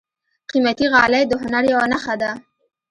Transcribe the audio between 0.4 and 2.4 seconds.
قیمتي غالۍ د هنر یوه نښه ده.